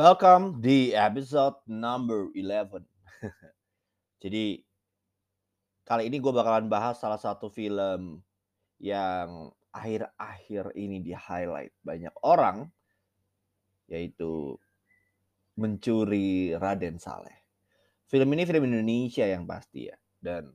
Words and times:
Welcome 0.00 0.64
di 0.64 0.96
episode 0.96 1.60
number 1.68 2.32
11. 2.32 2.72
Jadi 4.24 4.56
kali 5.84 6.08
ini 6.08 6.16
gue 6.16 6.32
bakalan 6.32 6.72
bahas 6.72 6.96
salah 6.96 7.20
satu 7.20 7.52
film 7.52 8.24
yang 8.80 9.52
akhir-akhir 9.68 10.72
ini 10.72 11.04
di-highlight 11.04 11.76
banyak 11.84 12.16
orang 12.24 12.72
yaitu 13.92 14.56
Mencuri 15.60 16.56
Raden 16.56 16.96
Saleh. 16.96 17.44
Film 18.08 18.32
ini 18.32 18.48
film 18.48 18.72
Indonesia 18.72 19.28
yang 19.28 19.44
pasti 19.44 19.92
ya 19.92 20.00
dan 20.16 20.48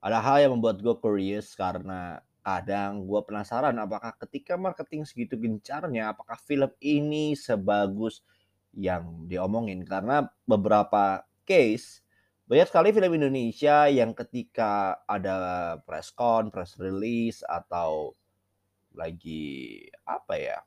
ada 0.00 0.24
hal 0.24 0.40
yang 0.40 0.56
membuat 0.56 0.80
gue 0.80 0.96
curious 1.04 1.52
karena 1.52 2.16
kadang 2.40 3.04
gue 3.04 3.20
penasaran 3.28 3.76
apakah 3.76 4.16
ketika 4.24 4.56
marketing 4.56 5.04
segitu 5.04 5.36
gencarnya 5.36 6.16
apakah 6.16 6.40
film 6.40 6.72
ini 6.80 7.36
sebagus 7.36 8.24
yang 8.74 9.26
diomongin 9.30 9.86
karena 9.86 10.26
beberapa 10.44 11.22
case 11.46 12.04
banyak 12.44 12.68
sekali 12.68 12.88
film 12.92 13.16
Indonesia 13.16 13.88
yang 13.88 14.12
ketika 14.12 15.00
ada 15.08 15.78
press 15.88 16.12
con, 16.12 16.52
press 16.52 16.76
release 16.76 17.40
atau 17.40 18.12
lagi 18.92 19.80
apa 20.04 20.34
ya 20.36 20.58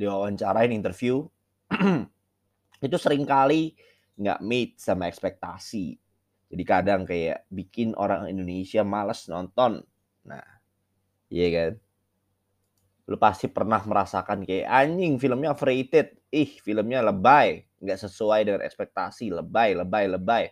diwawancarain 0.00 0.72
interview 0.72 1.26
itu 2.86 2.96
sering 2.96 3.28
kali 3.28 3.76
nggak 4.18 4.42
meet 4.42 4.70
sama 4.82 5.06
ekspektasi. 5.06 5.94
Jadi 6.48 6.62
kadang 6.64 7.04
kayak 7.04 7.46
bikin 7.52 7.92
orang 7.94 8.26
Indonesia 8.26 8.80
males 8.82 9.28
nonton. 9.30 9.84
Nah, 10.26 10.44
iya 11.28 11.46
kan? 11.52 11.72
Lu 13.08 13.16
pasti 13.16 13.48
pernah 13.48 13.80
merasakan 13.80 14.44
kayak 14.44 14.68
anjing 14.68 15.16
filmnya 15.16 15.56
overrated. 15.56 16.12
Ih, 16.28 16.60
filmnya 16.60 17.00
lebay. 17.00 17.64
Nggak 17.80 18.04
sesuai 18.04 18.40
dengan 18.44 18.60
ekspektasi. 18.68 19.32
Lebay, 19.32 19.72
lebay, 19.80 20.04
lebay. 20.12 20.44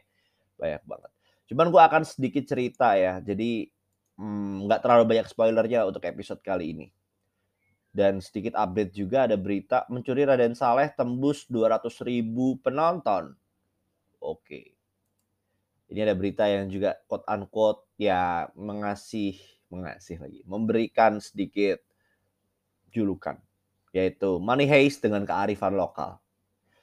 Banyak 0.56 0.82
banget. 0.88 1.10
Cuman 1.52 1.68
gue 1.68 1.82
akan 1.84 2.02
sedikit 2.08 2.48
cerita 2.48 2.96
ya. 2.96 3.20
Jadi 3.20 3.68
hmm, 4.16 4.64
nggak 4.64 4.80
terlalu 4.80 5.04
banyak 5.04 5.28
spoilernya 5.28 5.84
untuk 5.84 6.00
episode 6.08 6.40
kali 6.40 6.72
ini. 6.72 6.86
Dan 7.92 8.24
sedikit 8.24 8.56
update 8.56 8.92
juga 8.92 9.28
ada 9.28 9.36
berita 9.36 9.84
mencuri 9.92 10.24
Raden 10.24 10.56
Saleh 10.56 10.92
tembus 10.96 11.44
200 11.52 11.92
ribu 12.08 12.56
penonton. 12.64 13.36
Oke. 14.20 14.72
Ini 15.92 16.02
ada 16.08 16.16
berita 16.16 16.48
yang 16.48 16.72
juga 16.72 16.98
quote 17.04 17.28
unquote 17.28 17.86
ya 18.00 18.48
mengasih 18.58 19.38
mengasih 19.70 20.18
lagi 20.18 20.40
memberikan 20.46 21.22
sedikit 21.22 21.85
julukan 22.90 23.38
yaitu 23.96 24.36
money 24.36 24.68
heist 24.68 25.00
dengan 25.00 25.24
kearifan 25.24 25.72
lokal. 25.72 26.20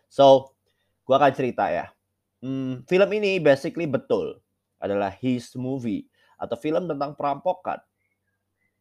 So, 0.10 0.58
gua 1.06 1.22
akan 1.22 1.34
cerita 1.38 1.70
ya. 1.70 1.94
Hmm, 2.42 2.82
film 2.90 3.10
ini 3.14 3.38
basically 3.38 3.86
betul 3.86 4.42
adalah 4.82 5.14
his 5.14 5.54
movie 5.54 6.10
atau 6.42 6.58
film 6.58 6.90
tentang 6.90 7.14
perampokan. 7.14 7.80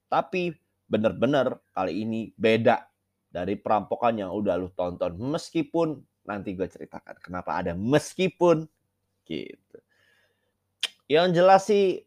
Tapi 0.09 0.57
bener-bener 0.89 1.61
kali 1.77 2.05
ini 2.05 2.33
beda 2.35 2.89
dari 3.29 3.57
perampokan 3.57 4.19
yang 4.19 4.33
udah 4.33 4.57
lu 4.61 4.73
tonton. 4.73 5.15
Meskipun 5.17 6.01
nanti 6.27 6.57
gue 6.57 6.67
ceritakan 6.67 7.21
kenapa 7.21 7.61
ada 7.61 7.73
meskipun 7.77 8.67
gitu. 9.29 9.79
Yang 11.07 11.27
jelas 11.37 11.63
sih 11.69 12.03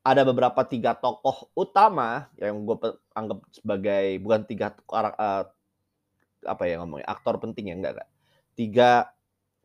ada 0.00 0.24
beberapa 0.24 0.64
tiga 0.64 0.96
tokoh 0.96 1.52
utama 1.52 2.32
yang 2.40 2.64
gue 2.64 2.76
anggap 3.12 3.44
sebagai 3.52 4.16
bukan 4.24 4.40
tiga 4.48 4.72
uh, 4.88 5.44
apa 6.40 6.62
ya 6.64 6.80
ngomongnya 6.80 7.04
aktor 7.04 7.36
penting 7.36 7.68
ya 7.68 7.74
enggak, 7.76 7.92
enggak. 8.00 8.10
Tiga 8.56 8.90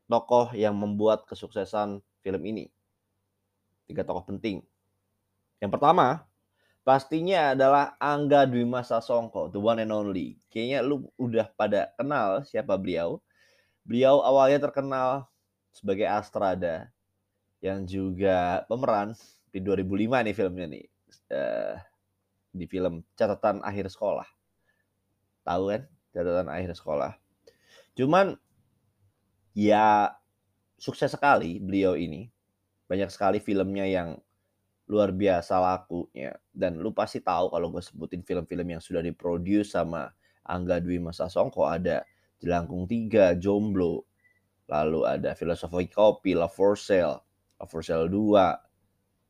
tokoh 0.06 0.52
yang 0.52 0.76
membuat 0.76 1.24
kesuksesan 1.24 2.04
film 2.20 2.42
ini. 2.44 2.68
Tiga 3.88 4.04
tokoh 4.04 4.28
penting. 4.28 4.60
Yang 5.56 5.70
pertama 5.72 6.28
pastinya 6.84 7.56
adalah 7.56 7.96
Angga 7.96 8.44
Dwi 8.44 8.68
Masa 8.68 9.00
Songko 9.00 9.48
the 9.48 9.56
one 9.56 9.80
and 9.80 9.92
only. 9.92 10.36
Kayaknya 10.52 10.84
lu 10.84 11.08
udah 11.16 11.48
pada 11.56 11.96
kenal 11.96 12.44
siapa 12.44 12.76
beliau. 12.76 13.24
Beliau 13.88 14.20
awalnya 14.20 14.68
terkenal 14.68 15.24
sebagai 15.72 16.04
Astrada 16.04 16.92
yang 17.64 17.88
juga 17.88 18.68
pemeran 18.68 19.16
di 19.56 19.64
2005 19.64 20.20
nih 20.28 20.34
filmnya 20.36 20.66
nih 20.68 20.84
uh, 21.32 21.80
di 22.52 22.68
film 22.68 23.00
catatan 23.16 23.64
akhir 23.64 23.88
sekolah. 23.88 24.28
Tahu 25.48 25.62
kan? 25.72 25.82
Catatan 26.12 26.48
akhir 26.52 26.76
sekolah. 26.76 27.16
Cuman 27.96 28.36
ya 29.56 30.12
sukses 30.76 31.08
sekali 31.08 31.56
beliau 31.56 31.96
ini. 31.96 32.28
Banyak 32.84 33.08
sekali 33.08 33.40
filmnya 33.40 33.88
yang 33.88 34.20
luar 34.92 35.16
biasa 35.16 35.56
lakunya. 35.56 36.36
Dan 36.52 36.84
lu 36.84 36.92
pasti 36.92 37.24
tahu 37.24 37.48
kalau 37.48 37.72
gue 37.72 37.80
sebutin 37.80 38.20
film-film 38.20 38.76
yang 38.76 38.82
sudah 38.84 39.00
diproduce 39.00 39.72
sama 39.72 40.12
Angga 40.44 40.78
Dwi 40.84 41.00
Masa 41.00 41.32
Songko 41.32 41.64
ada 41.66 42.04
Jelangkung 42.36 42.84
3, 42.84 43.40
Jomblo, 43.40 44.04
lalu 44.68 45.08
ada 45.08 45.32
Filosofi 45.32 45.88
Kopi, 45.88 46.36
Love 46.36 46.52
for 46.52 46.76
Sale, 46.76 47.24
Love 47.58 47.70
for 47.72 47.82
Sale 47.82 48.06
2, 48.12 48.65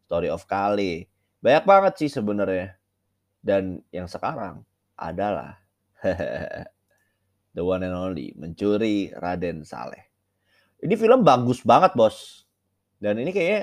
Story 0.07 0.31
of 0.31 0.47
Kali. 0.47 1.03
Banyak 1.43 1.65
banget 1.67 1.93
sih 1.99 2.11
sebenarnya. 2.11 2.79
Dan 3.43 3.83
yang 3.91 4.07
sekarang 4.07 4.63
adalah 4.95 5.59
the 7.55 7.63
one 7.63 7.83
and 7.83 7.95
only 7.95 8.31
mencuri 8.39 9.11
Raden 9.19 9.67
Saleh. 9.67 10.07
Ini 10.79 10.95
film 10.95 11.27
bagus 11.27 11.67
banget 11.67 11.99
bos. 11.99 12.47
Dan 13.03 13.19
ini 13.19 13.35
kayaknya 13.35 13.63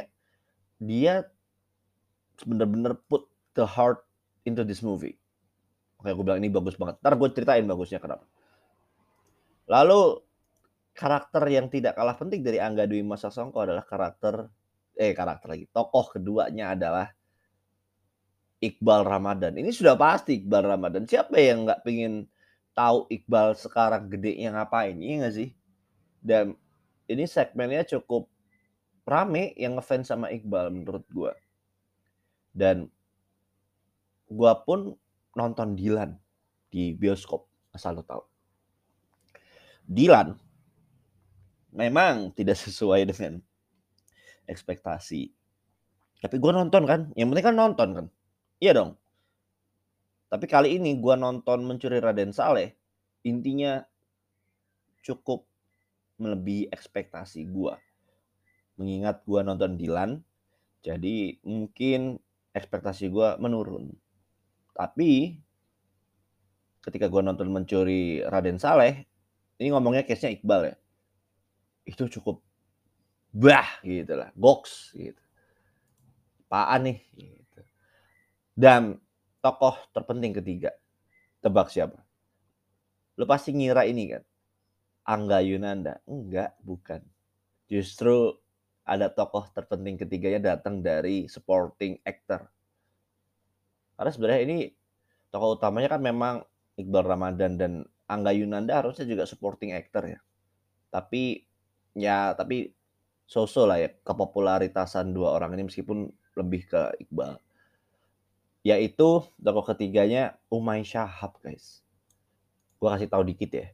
dia 0.84 1.14
bener-bener 2.44 3.00
put 3.08 3.26
the 3.56 3.64
heart 3.64 4.04
into 4.44 4.68
this 4.68 4.84
movie. 4.84 5.16
Oke, 6.04 6.12
aku 6.12 6.22
bilang 6.28 6.44
ini 6.44 6.52
bagus 6.52 6.76
banget. 6.76 7.00
Ntar 7.00 7.16
gue 7.16 7.30
ceritain 7.32 7.64
bagusnya 7.64 8.04
kenapa. 8.04 8.28
Lalu 9.72 10.20
karakter 10.94 11.44
yang 11.50 11.72
tidak 11.72 11.96
kalah 11.96 12.14
penting 12.20 12.44
dari 12.44 12.60
Angga 12.60 12.86
Dwi 12.86 13.02
Masa 13.02 13.32
Songko 13.32 13.64
adalah 13.64 13.88
karakter 13.88 14.52
eh 14.98 15.14
karakter 15.14 15.48
lagi. 15.54 15.66
Tokoh 15.70 16.14
keduanya 16.14 16.74
adalah 16.74 17.10
Iqbal 18.64 19.04
Ramadan. 19.04 19.60
Ini 19.60 19.70
sudah 19.76 20.00
pasti 20.00 20.40
Iqbal 20.40 20.64
Ramadan. 20.64 21.04
Siapa 21.04 21.36
yang 21.36 21.68
nggak 21.68 21.84
pengen 21.84 22.32
tahu 22.72 23.12
Iqbal 23.12 23.60
sekarang 23.60 24.08
gede 24.08 24.40
yang 24.40 24.56
ngapain? 24.56 24.96
Iya 24.96 25.14
nggak 25.20 25.36
sih? 25.36 25.50
Dan 26.24 26.56
ini 27.12 27.28
segmennya 27.28 27.84
cukup 27.84 28.32
rame 29.04 29.52
yang 29.60 29.76
ngefans 29.76 30.08
sama 30.08 30.32
Iqbal 30.32 30.72
menurut 30.72 31.04
gue. 31.12 31.34
Dan 32.56 32.88
gue 34.32 34.54
pun 34.64 34.96
nonton 35.36 35.76
Dilan 35.76 36.16
di 36.72 36.96
bioskop 36.96 37.46
asal 37.76 38.00
lo 38.00 38.04
tahu. 38.06 38.24
Dilan 39.84 40.32
memang 41.76 42.32
tidak 42.32 42.56
sesuai 42.64 43.10
dengan 43.12 43.44
ekspektasi. 44.48 45.32
Tapi 46.24 46.36
gue 46.40 46.52
nonton 46.56 46.84
kan, 46.88 47.12
yang 47.20 47.32
penting 47.32 47.46
kan 47.52 47.56
nonton 47.56 47.90
kan. 47.94 48.06
Iya 48.64 48.72
dong. 48.80 48.92
Tapi 50.32 50.46
kali 50.48 50.80
ini 50.80 50.98
gue 50.98 51.16
nonton 51.20 51.62
Mencuri 51.68 52.00
Raden 52.02 52.34
Saleh, 52.34 52.74
intinya 53.28 53.84
cukup 55.04 55.46
melebihi 56.18 56.72
ekspektasi 56.72 57.46
gue. 57.52 57.74
Mengingat 58.80 59.22
gue 59.28 59.40
nonton 59.46 59.78
Dilan, 59.78 60.24
jadi 60.82 61.38
mungkin 61.46 62.18
ekspektasi 62.56 63.12
gue 63.14 63.38
menurun. 63.38 63.94
Tapi 64.74 65.38
ketika 66.82 67.12
gue 67.12 67.22
nonton 67.22 67.54
Mencuri 67.54 68.26
Raden 68.26 68.58
Saleh, 68.58 69.06
ini 69.62 69.70
ngomongnya 69.70 70.04
case-nya 70.04 70.34
Iqbal 70.34 70.62
ya. 70.72 70.76
Itu 71.86 72.10
cukup 72.10 72.42
bah 73.34 73.82
gitu 73.82 74.14
lah. 74.14 74.30
Box 74.38 74.94
gitu. 74.94 75.20
Apaan 76.54 76.86
nih 76.86 77.00
gitu. 77.18 77.62
dan 78.54 79.02
tokoh 79.42 79.74
terpenting 79.90 80.38
ketiga 80.38 80.70
tebak 81.42 81.74
siapa? 81.74 81.98
Lu 83.18 83.26
pasti 83.26 83.58
ngira 83.58 83.90
ini 83.90 84.14
kan? 84.14 84.24
Angga 85.10 85.42
Yunanda. 85.42 85.98
Enggak 86.06 86.54
bukan. 86.62 87.02
Justru 87.66 88.38
ada 88.86 89.10
tokoh 89.10 89.50
terpenting 89.50 89.98
ketiganya 89.98 90.54
datang 90.54 90.86
dari 90.86 91.26
supporting 91.26 91.98
actor. 92.06 92.46
Karena 93.98 94.12
sebenarnya 94.14 94.42
ini 94.46 94.58
tokoh 95.34 95.58
utamanya 95.58 95.98
kan 95.98 96.02
memang 96.06 96.36
Iqbal 96.78 97.06
Ramadan 97.06 97.58
dan 97.58 97.74
Angga 98.06 98.30
Yunanda 98.30 98.78
harusnya 98.78 99.10
juga 99.10 99.26
supporting 99.26 99.74
actor 99.74 100.06
ya. 100.06 100.20
Tapi 100.94 101.42
ya 101.98 102.38
tapi 102.38 102.70
so-so 103.26 103.66
lah 103.66 103.80
ya 103.82 103.90
kepopularitasan 104.04 105.12
dua 105.12 105.36
orang 105.36 105.56
ini 105.58 105.70
meskipun 105.70 106.12
lebih 106.38 106.68
ke 106.70 106.82
Iqbal. 107.04 107.40
Yaitu 108.64 109.28
tokoh 109.28 109.66
ketiganya 109.68 110.40
Umay 110.48 110.88
Syahab 110.88 111.36
guys. 111.44 111.84
Gua 112.80 112.96
kasih 112.96 113.12
tahu 113.12 113.24
dikit 113.28 113.52
ya. 113.52 113.68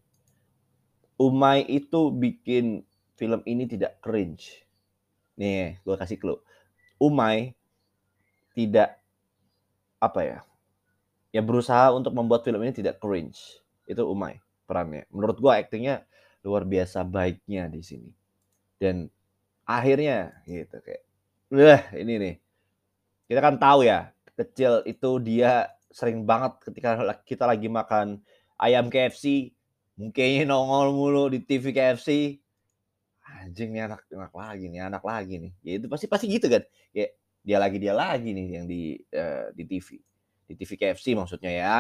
Umay 1.20 1.68
itu 1.68 2.16
bikin 2.16 2.88
film 3.20 3.44
ini 3.44 3.68
tidak 3.68 4.00
cringe. 4.00 4.64
Nih, 5.36 5.76
gue 5.84 5.96
kasih 6.00 6.16
clue. 6.16 6.40
Umay 6.96 7.52
tidak 8.56 8.96
apa 10.00 10.22
ya? 10.24 10.40
Ya 11.36 11.44
berusaha 11.44 11.92
untuk 11.92 12.16
membuat 12.16 12.48
film 12.48 12.64
ini 12.64 12.72
tidak 12.72 13.04
cringe. 13.04 13.60
Itu 13.84 14.08
Umay 14.08 14.40
perannya. 14.64 15.04
Menurut 15.12 15.44
gue 15.44 15.52
aktingnya 15.52 16.08
luar 16.40 16.64
biasa 16.64 17.04
baiknya 17.04 17.68
di 17.68 17.84
sini. 17.84 18.12
Dan 18.80 19.12
akhirnya 19.70 20.34
gitu 20.50 20.82
kayak, 20.82 21.04
wah 21.54 21.84
ini 21.94 22.14
nih. 22.18 22.36
Kita 23.30 23.40
kan 23.46 23.62
tahu 23.62 23.86
ya, 23.86 24.10
kecil 24.34 24.82
itu 24.90 25.22
dia 25.22 25.70
sering 25.94 26.26
banget 26.26 26.58
ketika 26.66 26.98
kita 27.22 27.46
lagi 27.46 27.70
makan 27.70 28.26
ayam 28.58 28.90
KFC, 28.90 29.54
mukanya 29.94 30.50
nongol 30.50 30.90
mulu 30.90 31.24
di 31.30 31.46
TV 31.46 31.70
KFC. 31.70 32.42
Anjing 33.30 33.70
nih 33.78 33.86
anak 33.86 34.10
anak 34.10 34.34
lagi 34.34 34.66
nih, 34.74 34.82
anak 34.90 35.04
lagi 35.06 35.38
nih. 35.38 35.54
Ya 35.62 35.74
itu 35.78 35.86
pasti 35.86 36.10
pasti 36.10 36.26
gitu 36.26 36.50
kan. 36.50 36.66
Ya 36.90 37.14
dia 37.46 37.58
lagi 37.62 37.78
dia 37.78 37.94
lagi 37.94 38.34
nih 38.34 38.48
yang 38.58 38.66
di 38.66 38.98
uh, 39.14 39.54
di 39.54 39.64
TV. 39.70 40.02
Di 40.50 40.54
TV 40.58 40.72
KFC 40.74 41.14
maksudnya 41.14 41.52
ya. 41.54 41.78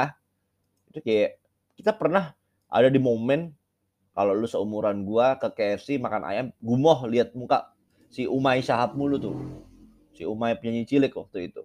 Itu 0.94 1.02
kayak 1.02 1.42
kita 1.74 1.98
pernah 1.98 2.38
ada 2.70 2.86
di 2.86 3.02
momen 3.02 3.50
kalau 4.14 4.36
lu 4.36 4.46
seumuran 4.46 5.08
gua 5.08 5.40
ke 5.42 5.50
KFC 5.58 5.98
makan 5.98 6.28
ayam, 6.28 6.46
gumoh 6.62 7.08
lihat 7.10 7.34
muka 7.34 7.72
si 8.10 8.26
Umay 8.26 8.66
Syahab 8.66 8.98
mulu 8.98 9.22
tuh. 9.22 9.38
Si 10.18 10.26
Umay 10.26 10.58
penyanyi 10.58 10.84
cilik 10.84 11.14
waktu 11.16 11.54
itu. 11.54 11.64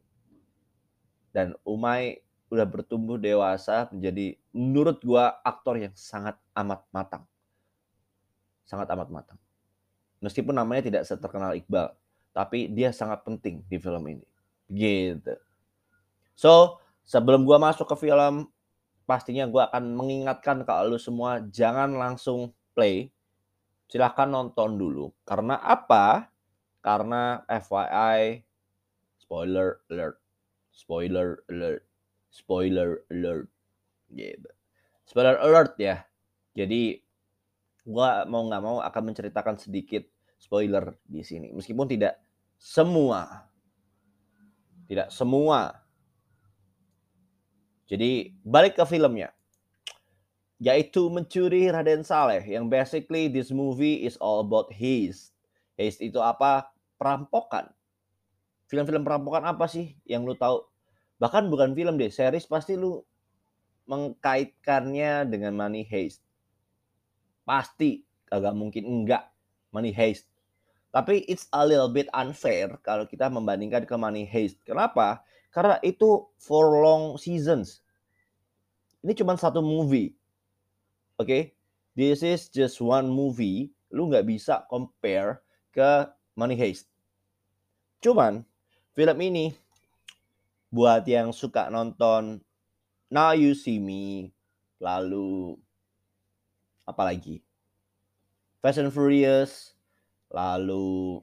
Dan 1.35 1.56
Umay 1.67 2.23
udah 2.52 2.69
bertumbuh 2.69 3.19
dewasa 3.19 3.91
menjadi 3.91 4.38
menurut 4.55 5.02
gua 5.02 5.35
aktor 5.43 5.81
yang 5.81 5.91
sangat 5.96 6.38
amat 6.55 6.87
matang. 6.94 7.25
Sangat 8.62 8.87
amat 8.94 9.11
matang. 9.11 9.41
Meskipun 10.23 10.55
namanya 10.55 10.87
tidak 10.87 11.02
seterkenal 11.05 11.58
Iqbal, 11.58 11.91
tapi 12.31 12.70
dia 12.70 12.94
sangat 12.94 13.26
penting 13.26 13.67
di 13.67 13.76
film 13.82 14.05
ini. 14.06 14.25
Gitu. 14.70 15.35
So, 16.38 16.79
sebelum 17.02 17.43
gua 17.43 17.58
masuk 17.58 17.90
ke 17.90 18.06
film, 18.06 18.47
pastinya 19.05 19.44
gua 19.50 19.67
akan 19.73 19.99
mengingatkan 19.99 20.62
ke 20.62 20.73
lu 20.87 20.97
semua 21.00 21.43
jangan 21.50 21.90
langsung 21.99 22.55
play. 22.73 23.11
Silahkan 23.90 24.31
nonton 24.31 24.79
dulu. 24.79 25.12
Karena 25.26 25.61
apa? 25.61 26.33
Karena 26.84 27.40
FYI, 27.48 28.44
spoiler 29.16 29.81
alert, 29.88 30.20
spoiler 30.69 31.40
alert 31.48 31.88
spoiler 32.34 33.06
alert. 33.14 33.46
Gitu. 34.10 34.50
Spoiler 35.06 35.38
alert 35.38 35.78
ya. 35.78 36.02
Jadi 36.58 36.98
gua 37.86 38.26
mau 38.26 38.42
nggak 38.50 38.62
mau 38.62 38.82
akan 38.82 39.02
menceritakan 39.14 39.54
sedikit 39.62 40.02
spoiler 40.34 40.98
di 41.06 41.22
sini. 41.22 41.54
Meskipun 41.54 41.86
tidak 41.86 42.19
semua. 42.58 43.46
Tidak 44.90 45.14
semua. 45.14 45.70
Jadi 47.87 48.34
balik 48.42 48.75
ke 48.75 48.84
filmnya. 48.90 49.30
Yaitu 50.58 51.06
mencuri 51.10 51.70
Raden 51.70 52.02
Saleh 52.02 52.42
yang 52.42 52.66
basically 52.66 53.30
this 53.30 53.54
movie 53.54 54.02
is 54.06 54.19
all 54.19 54.42
about 54.42 54.70
heist 54.75 55.34
heist 55.75 55.98
itu 55.98 56.22
apa 56.22 56.70
perampokan 56.96 57.70
film-film 58.69 59.05
perampokan 59.05 59.44
apa 59.44 59.69
sih 59.69 59.94
yang 60.08 60.25
lu 60.25 60.37
tahu 60.37 60.64
bahkan 61.20 61.46
bukan 61.46 61.76
film 61.79 61.94
deh, 61.94 62.11
series 62.11 62.49
pasti 62.49 62.75
lu 62.75 63.00
mengkaitkannya 63.87 65.29
dengan 65.29 65.52
Money 65.55 65.85
Heist. 65.87 66.25
Pasti 67.44 68.02
kagak 68.26 68.56
mungkin 68.56 68.82
enggak 68.88 69.29
Money 69.70 69.93
Heist. 69.93 70.26
Tapi 70.91 71.26
it's 71.31 71.50
a 71.55 71.62
little 71.62 71.91
bit 71.91 72.11
unfair 72.14 72.79
kalau 72.81 73.05
kita 73.05 73.29
membandingkan 73.29 73.85
ke 73.85 73.94
Money 73.94 74.25
Heist. 74.25 74.58
Kenapa? 74.64 75.23
Karena 75.55 75.79
itu 75.85 76.26
for 76.40 76.82
long 76.82 77.14
seasons. 77.14 77.85
Ini 79.05 79.12
cuma 79.14 79.37
satu 79.37 79.61
movie. 79.61 80.17
Oke? 81.20 81.29
Okay? 81.29 81.43
This 81.94 82.26
is 82.26 82.50
just 82.50 82.82
one 82.82 83.06
movie. 83.06 83.70
Lu 83.94 84.11
nggak 84.11 84.26
bisa 84.26 84.67
compare 84.67 85.44
ke 85.70 86.11
Money 86.34 86.58
Heist. 86.58 86.90
Cuman 88.02 88.42
film 88.94 89.19
ini 89.22 89.54
buat 90.75 91.06
yang 91.06 91.31
suka 91.31 91.70
nonton 91.70 92.42
Now 93.10 93.31
You 93.31 93.54
See 93.54 93.78
Me, 93.78 94.34
lalu 94.82 95.54
apa 96.82 97.02
lagi? 97.06 97.40
Fast 98.58 98.82
and 98.82 98.90
Furious, 98.90 99.78
lalu 100.34 101.22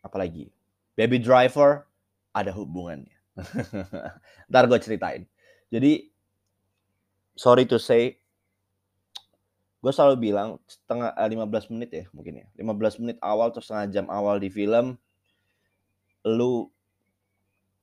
apa 0.00 0.16
lagi? 0.16 0.48
Baby 0.96 1.20
Driver 1.20 1.84
ada 2.32 2.48
hubungannya. 2.56 3.12
Ntar 4.48 4.64
gue 4.72 4.78
ceritain. 4.80 5.22
Jadi 5.68 6.08
sorry 7.36 7.68
to 7.68 7.76
say, 7.76 8.16
gue 9.86 9.94
selalu 9.94 10.34
bilang 10.34 10.58
setengah 10.66 11.14
15 11.14 11.46
eh, 11.46 11.66
menit 11.70 11.90
ya 11.94 12.04
mungkin 12.10 12.42
ya. 12.42 12.46
15 12.58 13.06
menit 13.06 13.22
awal 13.22 13.54
atau 13.54 13.62
setengah 13.62 13.86
jam 13.94 14.06
awal 14.10 14.42
di 14.42 14.50
film, 14.50 14.98
lu 16.26 16.66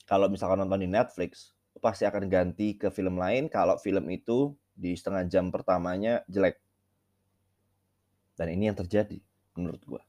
kalau 0.03 0.27
misalkan 0.27 0.59
nonton 0.59 0.83
di 0.83 0.91
Netflix, 0.91 1.55
pasti 1.79 2.03
akan 2.03 2.27
ganti 2.27 2.75
ke 2.75 2.91
film 2.91 3.15
lain 3.15 3.47
kalau 3.47 3.79
film 3.79 4.03
itu 4.11 4.51
di 4.75 4.99
setengah 4.99 5.23
jam 5.31 5.47
pertamanya 5.47 6.27
jelek. 6.27 6.59
Dan 8.35 8.51
ini 8.51 8.67
yang 8.67 8.75
terjadi 8.75 9.23
menurut 9.55 9.79
gua. 9.87 10.03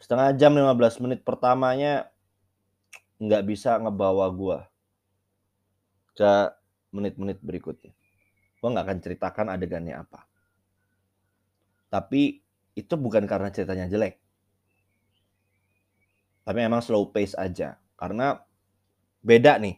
Setengah 0.00 0.32
jam 0.40 0.56
15 0.56 1.04
menit 1.04 1.20
pertamanya 1.20 2.08
nggak 3.20 3.44
bisa 3.44 3.76
ngebawa 3.76 4.32
gua 4.32 4.64
ke 6.16 6.32
menit-menit 6.96 7.44
berikutnya. 7.44 7.92
Gua 8.64 8.72
nggak 8.72 8.86
akan 8.88 8.98
ceritakan 9.04 9.46
adegannya 9.52 9.92
apa. 9.92 10.24
Tapi 11.92 12.40
itu 12.72 12.94
bukan 12.96 13.28
karena 13.28 13.52
ceritanya 13.52 13.84
jelek. 13.92 14.16
Tapi 16.48 16.58
memang 16.64 16.80
slow 16.80 17.12
pace 17.12 17.36
aja 17.36 17.76
karena 18.00 18.40
beda 19.20 19.60
nih. 19.60 19.76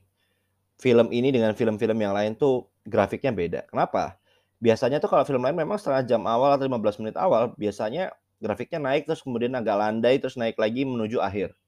Film 0.79 1.11
ini 1.11 1.35
dengan 1.35 1.51
film-film 1.59 1.99
yang 1.99 2.15
lain 2.15 2.39
tuh 2.39 2.71
grafiknya 2.87 3.35
beda. 3.35 3.67
Kenapa? 3.67 4.23
Biasanya 4.63 5.03
tuh 5.03 5.11
kalau 5.11 5.27
film 5.27 5.43
lain 5.43 5.59
memang 5.59 5.83
setengah 5.83 6.07
jam 6.07 6.23
awal 6.23 6.55
atau 6.55 6.71
15 6.71 7.03
menit 7.03 7.19
awal 7.19 7.59
biasanya 7.59 8.15
grafiknya 8.39 8.79
naik 8.79 9.11
terus 9.11 9.19
kemudian 9.19 9.51
agak 9.59 9.75
landai 9.75 10.23
terus 10.23 10.39
naik 10.39 10.55
lagi 10.63 10.87
menuju 10.87 11.19
akhir. 11.19 11.59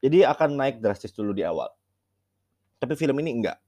Jadi 0.00 0.24
akan 0.24 0.56
naik 0.56 0.80
drastis 0.80 1.12
dulu 1.12 1.36
di 1.36 1.44
awal. 1.44 1.68
Tapi 2.80 2.96
film 2.96 3.20
ini 3.20 3.44
enggak. 3.44 3.60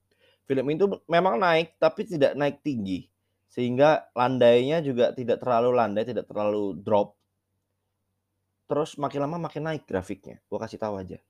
Film 0.45 0.67
itu 0.69 0.85
memang 1.09 1.41
naik 1.41 1.81
tapi 1.81 2.05
tidak 2.05 2.37
naik 2.37 2.61
tinggi. 2.61 3.09
Sehingga 3.49 4.11
landainya 4.13 4.83
juga 4.83 5.15
tidak 5.15 5.41
terlalu 5.41 5.71
landai, 5.73 6.05
tidak 6.05 6.27
terlalu 6.27 6.75
drop. 6.77 7.15
Terus 8.67 8.97
makin 8.99 9.25
lama 9.25 9.49
makin 9.49 9.63
naik 9.65 9.87
grafiknya. 9.87 10.43
Gua 10.51 10.59
kasih 10.65 10.81
tahu 10.81 11.01
aja. 11.01 11.21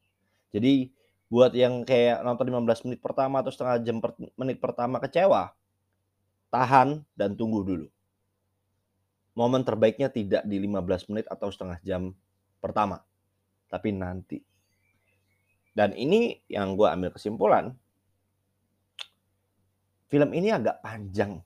Jadi 0.55 0.89
buat 1.29 1.51
yang 1.51 1.83
kayak 1.83 2.23
nonton 2.23 2.47
15 2.47 2.87
menit 2.87 3.01
pertama 3.03 3.43
atau 3.43 3.51
setengah 3.51 3.83
jam 3.83 3.99
per, 3.99 4.15
menit 4.39 4.63
pertama 4.63 5.03
kecewa, 5.03 5.51
tahan 6.55 7.03
dan 7.19 7.35
tunggu 7.35 7.67
dulu. 7.67 7.87
Momen 9.35 9.67
terbaiknya 9.67 10.15
tidak 10.15 10.47
di 10.47 10.63
15 10.63 11.11
menit 11.11 11.27
atau 11.27 11.51
setengah 11.51 11.83
jam 11.83 12.15
pertama, 12.63 13.03
tapi 13.67 13.91
nanti. 13.91 14.39
Dan 15.75 15.91
ini 15.99 16.39
yang 16.47 16.79
gue 16.79 16.87
ambil 16.87 17.11
kesimpulan, 17.11 17.75
film 20.15 20.31
ini 20.31 20.55
agak 20.55 20.79
panjang. 20.79 21.43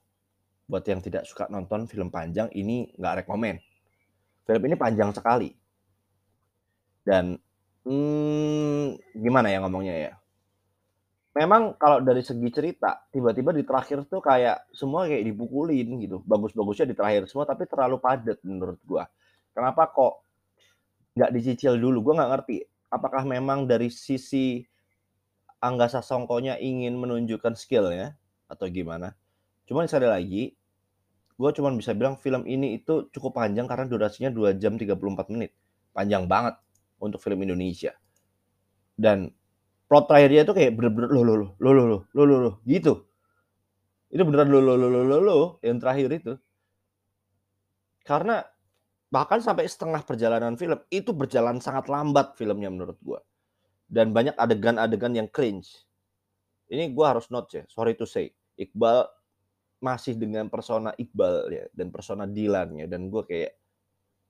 Buat 0.69 0.85
yang 0.85 1.01
tidak 1.01 1.25
suka 1.25 1.49
nonton 1.49 1.89
film 1.89 2.13
panjang, 2.13 2.53
ini 2.53 2.93
nggak 3.01 3.25
rekomen. 3.25 3.57
Film 4.45 4.63
ini 4.69 4.77
panjang 4.77 5.09
sekali. 5.17 5.49
Dan 7.01 7.41
Hmm, 7.89 9.01
gimana 9.17 9.49
ya 9.49 9.65
ngomongnya 9.65 9.97
ya? 9.97 10.13
Memang 11.33 11.73
kalau 11.81 12.05
dari 12.05 12.21
segi 12.21 12.53
cerita, 12.53 13.09
tiba-tiba 13.09 13.57
di 13.57 13.65
terakhir 13.65 14.05
tuh 14.05 14.21
kayak 14.21 14.69
semua 14.77 15.09
kayak 15.09 15.25
dipukulin 15.25 15.97
gitu. 16.05 16.21
Bagus-bagusnya 16.29 16.85
di 16.85 16.93
terakhir 16.93 17.25
semua, 17.33 17.49
tapi 17.49 17.65
terlalu 17.65 17.97
padat 17.97 18.45
menurut 18.45 18.77
gua. 18.85 19.09
Kenapa 19.57 19.89
kok 19.89 20.21
nggak 21.17 21.33
dicicil 21.33 21.81
dulu? 21.81 22.13
Gua 22.13 22.21
nggak 22.21 22.31
ngerti. 22.37 22.57
Apakah 22.93 23.25
memang 23.25 23.65
dari 23.65 23.89
sisi 23.89 24.61
Angga 25.65 25.89
Sasongkonya 25.89 26.61
ingin 26.61 26.93
menunjukkan 27.01 27.57
skill 27.57 27.89
ya 27.89 28.13
atau 28.49 28.67
gimana? 28.67 29.15
Cuman 29.69 29.85
sekali 29.85 30.09
lagi, 30.09 30.43
gue 31.39 31.51
cuma 31.55 31.71
bisa 31.77 31.95
bilang 31.95 32.19
film 32.19 32.43
ini 32.49 32.81
itu 32.81 33.07
cukup 33.15 33.39
panjang 33.39 33.69
karena 33.69 33.87
durasinya 33.87 34.33
2 34.33 34.59
jam 34.59 34.75
34 34.75 35.31
menit. 35.31 35.55
Panjang 35.93 36.27
banget 36.27 36.59
untuk 36.99 37.23
film 37.23 37.39
Indonesia. 37.45 37.95
Dan 38.99 39.31
plot 39.87 40.11
terakhirnya 40.11 40.43
itu 40.43 40.53
kayak 40.57 40.73
bener-bener 40.75 41.09
lo 41.13 41.23
lo 41.23 41.35
lo 41.37 41.49
lo 41.61 41.73
lo 41.87 41.99
lo 42.11 42.23
lo 42.25 42.37
lo 42.43 42.53
gitu. 42.67 43.07
Itu 44.11 44.23
beneran 44.25 44.51
lo 44.51 44.59
lo 44.59 44.75
lo 44.75 44.89
lo 44.89 45.01
lo 45.05 45.17
lo 45.21 45.39
yang 45.63 45.79
terakhir 45.79 46.11
itu. 46.11 46.33
Karena 48.09 48.41
bahkan 49.13 49.41
sampai 49.41 49.69
setengah 49.69 50.01
perjalanan 50.01 50.57
film, 50.57 50.81
itu 50.89 51.13
berjalan 51.13 51.61
sangat 51.61 51.93
lambat 51.93 52.37
filmnya 52.41 52.73
menurut 52.73 52.97
gua. 53.05 53.21
Dan 53.89 54.17
banyak 54.17 54.37
adegan-adegan 54.37 55.13
yang 55.13 55.29
cringe. 55.29 55.85
Ini 56.69 56.93
gua 56.93 57.17
harus 57.17 57.29
note 57.33 57.53
ya, 57.53 57.65
sorry 57.69 57.97
to 57.97 58.05
say, 58.09 58.33
Iqbal 58.59 59.07
masih 59.79 60.19
dengan 60.19 60.51
persona 60.51 60.91
Iqbal 60.99 61.35
ya 61.55 61.65
dan 61.71 61.95
persona 61.95 62.27
Dilan 62.27 62.83
ya 62.83 62.87
dan 62.91 63.07
gua 63.07 63.23
kayak 63.23 63.55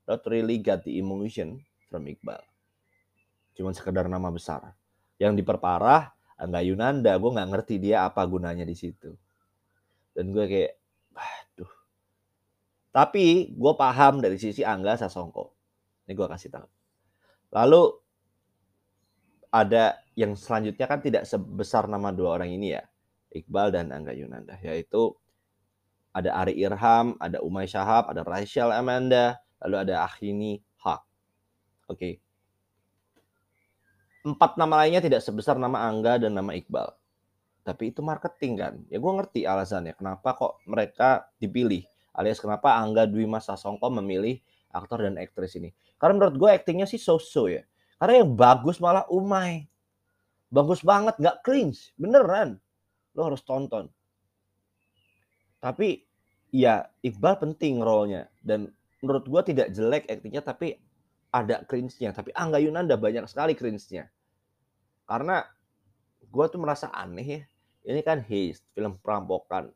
not 0.08 0.24
really 0.28 0.60
got 0.60 0.84
the 0.84 1.00
emotion 1.00 1.60
from 1.88 2.08
Iqbal. 2.08 2.40
Cuman 3.52 3.76
sekedar 3.76 4.08
nama 4.08 4.32
besar. 4.32 4.72
Yang 5.20 5.42
diperparah 5.44 6.14
Angga 6.38 6.62
Yunanda, 6.62 7.18
gue 7.18 7.30
nggak 7.34 7.50
ngerti 7.50 7.74
dia 7.82 8.06
apa 8.06 8.22
gunanya 8.22 8.62
di 8.62 8.72
situ. 8.78 9.10
Dan 10.14 10.30
gue 10.30 10.46
kayak, 10.46 10.72
aduh. 11.18 11.72
Tapi 12.94 13.50
gue 13.50 13.72
paham 13.74 14.22
dari 14.22 14.38
sisi 14.38 14.62
Angga 14.62 14.94
Sasongko. 14.94 15.50
Ini 16.06 16.14
gue 16.14 16.26
kasih 16.30 16.54
tahu. 16.54 16.68
Lalu 17.50 17.82
ada 19.50 19.98
yang 20.14 20.38
selanjutnya 20.38 20.86
kan 20.86 21.02
tidak 21.02 21.26
sebesar 21.26 21.90
nama 21.90 22.14
dua 22.14 22.38
orang 22.38 22.54
ini 22.54 22.78
ya. 22.78 22.84
Iqbal 23.32 23.74
dan 23.74 23.92
Angga 23.92 24.12
Yunanda. 24.16 24.56
Yaitu 24.60 25.16
ada 26.12 26.34
Ari 26.44 26.56
Irham, 26.58 27.14
ada 27.20 27.38
Umay 27.44 27.68
Shahab, 27.68 28.08
ada 28.08 28.24
Rachel 28.24 28.72
Amanda, 28.72 29.38
lalu 29.62 29.76
ada 29.88 29.94
Akhini 30.04 30.62
Haq. 30.80 31.02
Oke. 31.86 31.96
Okay. 31.96 32.14
Empat 34.26 34.58
nama 34.58 34.84
lainnya 34.84 35.00
tidak 35.00 35.22
sebesar 35.22 35.56
nama 35.56 35.88
Angga 35.88 36.20
dan 36.20 36.34
nama 36.34 36.52
Iqbal. 36.52 36.90
Tapi 37.62 37.92
itu 37.92 38.00
marketing 38.00 38.52
kan. 38.56 38.74
Ya 38.88 38.96
gue 38.96 39.12
ngerti 39.12 39.44
alasannya. 39.44 39.92
Kenapa 39.92 40.32
kok 40.36 40.60
mereka 40.64 41.28
dipilih. 41.36 41.84
Alias 42.16 42.40
kenapa 42.42 42.74
Angga 42.74 43.06
Dwi 43.06 43.28
Mas 43.28 43.46
Sasongko 43.46 43.92
memilih 44.00 44.40
aktor 44.72 45.04
dan 45.04 45.20
aktris 45.20 45.54
ini. 45.54 45.70
Karena 46.00 46.18
menurut 46.18 46.34
gue 46.40 46.50
aktingnya 46.50 46.88
sih 46.88 46.98
so-so 46.98 47.46
ya. 47.46 47.62
Karena 48.00 48.24
yang 48.24 48.32
bagus 48.34 48.80
malah 48.82 49.04
Umay. 49.06 49.68
Bagus 50.48 50.80
banget, 50.80 51.20
nggak 51.20 51.44
cringe. 51.44 51.92
Beneran. 52.00 52.56
Lo 53.16 53.28
harus 53.28 53.44
tonton. 53.44 53.88
Tapi 55.58 56.04
ya 56.52 56.88
Iqbal 57.04 57.38
penting 57.40 57.80
role-nya. 57.80 58.28
Dan 58.40 58.72
menurut 59.04 59.24
gue 59.28 59.54
tidak 59.54 59.72
jelek 59.72 60.08
aktingnya 60.10 60.42
tapi 60.44 60.76
ada 61.30 61.62
cringe-nya. 61.64 62.10
Tapi 62.12 62.32
Angga 62.34 62.58
Yunanda 62.58 62.98
banyak 62.98 63.28
sekali 63.30 63.52
cringe-nya. 63.54 64.08
Karena 65.08 65.44
gue 66.24 66.44
tuh 66.50 66.60
merasa 66.60 66.92
aneh 66.92 67.26
ya. 67.26 67.42
Ini 67.88 68.00
kan 68.04 68.20
Haste, 68.20 68.68
film 68.76 69.00
perampokan. 69.00 69.72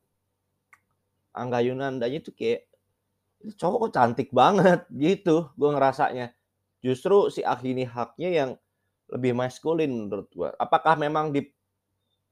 Angga 1.32 1.64
Yunandanya 1.64 2.20
tuh 2.20 2.36
kayak 2.36 2.68
cowok 3.58 3.90
kok 3.90 3.92
cantik 3.98 4.30
banget 4.30 4.86
gitu 5.02 5.50
gue 5.58 5.70
ngerasanya 5.74 6.30
justru 6.82 7.30
si 7.30 7.42
Akhini 7.42 7.82
haknya 7.86 8.30
yang 8.30 8.50
lebih 9.10 9.34
maskulin 9.34 9.90
menurut 10.06 10.30
gue 10.30 10.50
apakah 10.56 10.94
memang 10.94 11.34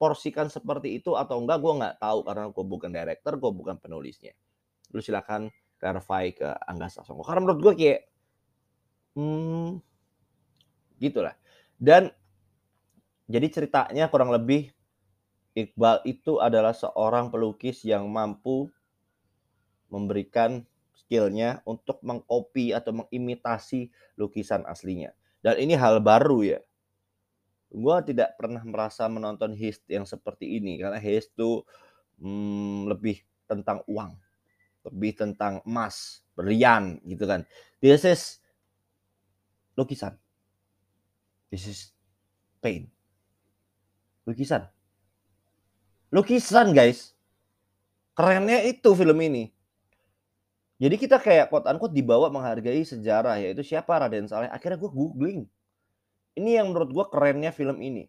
diporsikan 0.01 0.49
seperti 0.49 0.97
itu 0.97 1.13
atau 1.13 1.37
enggak 1.37 1.61
gue 1.61 1.73
nggak 1.77 1.95
tahu 2.01 2.25
karena 2.25 2.49
gue 2.49 2.65
bukan 2.65 2.89
director 2.89 3.37
gue 3.37 3.51
bukan 3.53 3.77
penulisnya 3.77 4.33
lu 4.89 4.97
silakan 4.97 5.53
clarify 5.77 6.33
ke 6.33 6.49
Angga 6.65 6.89
Sasongko 6.89 7.21
karena 7.21 7.45
menurut 7.45 7.61
gue 7.61 7.73
kayak 7.77 8.01
hmm, 9.13 9.77
gitulah 10.97 11.37
dan 11.77 12.09
jadi 13.29 13.45
ceritanya 13.53 14.09
kurang 14.09 14.33
lebih 14.33 14.73
Iqbal 15.53 16.01
itu 16.09 16.41
adalah 16.41 16.73
seorang 16.73 17.29
pelukis 17.29 17.85
yang 17.85 18.09
mampu 18.09 18.73
memberikan 19.93 20.65
skillnya 20.97 21.61
untuk 21.69 22.01
mengcopy 22.01 22.73
atau 22.73 23.03
mengimitasi 23.03 23.91
lukisan 24.15 24.63
aslinya. 24.63 25.11
Dan 25.43 25.59
ini 25.59 25.75
hal 25.75 25.99
baru 25.99 26.55
ya. 26.55 26.59
Gue 27.71 27.95
tidak 28.03 28.35
pernah 28.35 28.59
merasa 28.67 29.07
menonton 29.07 29.55
Hist 29.55 29.87
yang 29.87 30.03
seperti 30.03 30.59
ini 30.59 30.75
karena 30.75 30.99
Hist 30.99 31.31
itu 31.31 31.63
hmm, 32.19 32.91
lebih 32.91 33.23
tentang 33.47 33.79
uang, 33.87 34.11
lebih 34.91 35.11
tentang 35.15 35.63
emas, 35.63 36.27
berlian 36.35 36.99
gitu 37.07 37.23
kan. 37.23 37.47
This 37.79 38.03
is 38.03 38.21
lukisan. 39.79 40.19
This 41.47 41.67
is 41.67 41.79
paint. 42.59 42.91
Lukisan. 44.27 44.67
Lukisan 46.11 46.75
guys. 46.75 47.15
Kerennya 48.11 48.67
itu 48.67 48.91
film 48.91 49.15
ini. 49.23 49.51
Jadi 50.81 50.95
kita 50.97 51.21
kayak 51.21 51.47
quote 51.53 51.69
unquote 51.69 51.93
dibawa 51.93 52.27
menghargai 52.33 52.81
sejarah 52.81 53.37
yaitu 53.37 53.63
siapa 53.63 53.95
Raden 53.95 54.27
Saleh. 54.27 54.49
Akhirnya 54.51 54.81
gue 54.81 54.91
googling. 54.91 55.47
Ini 56.35 56.63
yang 56.63 56.71
menurut 56.71 56.89
gue 56.91 57.05
kerennya 57.11 57.51
film 57.51 57.83
ini. 57.83 58.07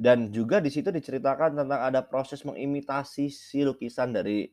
Dan 0.00 0.32
juga 0.32 0.64
di 0.64 0.72
situ 0.72 0.88
diceritakan 0.88 1.60
tentang 1.60 1.80
ada 1.84 2.00
proses 2.00 2.40
mengimitasi 2.48 3.28
si 3.28 3.60
lukisan 3.60 4.16
dari 4.16 4.48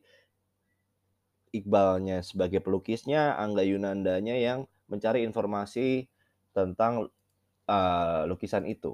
Iqbalnya 1.48 2.20
sebagai 2.20 2.60
pelukisnya, 2.60 3.32
Angga 3.40 3.64
Yunandanya 3.64 4.36
yang 4.36 4.68
mencari 4.92 5.24
informasi 5.24 6.04
tentang 6.52 7.08
uh, 7.64 8.22
lukisan 8.28 8.68
itu. 8.68 8.92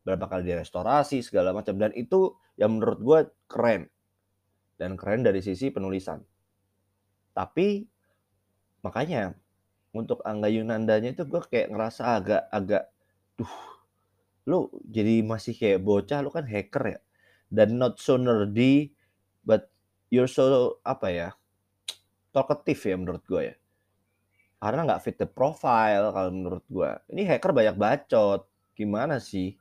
Berapa 0.00 0.32
kali 0.32 0.48
direstorasi 0.48 1.20
segala 1.20 1.52
macam 1.52 1.76
dan 1.76 1.92
itu 1.92 2.32
yang 2.56 2.80
menurut 2.80 3.00
gue 3.04 3.20
keren 3.44 3.92
dan 4.80 4.96
keren 4.96 5.20
dari 5.20 5.44
sisi 5.44 5.68
penulisan. 5.68 6.24
Tapi 7.36 7.84
makanya 8.80 9.36
untuk 9.90 10.22
Angga 10.22 10.46
Yunandanya 10.46 11.10
itu 11.14 11.26
gue 11.26 11.42
kayak 11.42 11.74
ngerasa 11.74 12.02
agak 12.06 12.42
agak 12.50 12.84
duh 13.34 13.56
lu 14.46 14.70
jadi 14.86 15.22
masih 15.22 15.54
kayak 15.54 15.82
bocah 15.82 16.18
lu 16.22 16.30
kan 16.30 16.46
hacker 16.46 16.98
ya? 16.98 17.00
Dan 17.50 17.82
not 17.82 17.98
so 17.98 18.14
nerdy 18.14 18.94
but 19.42 19.66
you're 20.08 20.30
so 20.30 20.78
apa 20.86 21.08
ya 21.10 21.28
talkative 22.30 22.78
ya 22.78 22.96
menurut 22.98 23.24
gue 23.26 23.42
ya? 23.50 23.54
Karena 24.60 24.86
nggak 24.86 25.02
fit 25.02 25.16
the 25.18 25.26
profile 25.26 26.14
kalau 26.14 26.30
menurut 26.30 26.64
gue 26.70 26.90
ini 27.10 27.26
hacker 27.26 27.50
banyak 27.50 27.76
bacot. 27.76 28.46
Gimana 28.78 29.18
sih? 29.20 29.52